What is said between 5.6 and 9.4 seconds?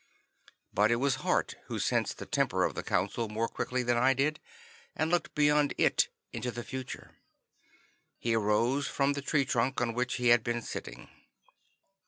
it into the future. He arose from the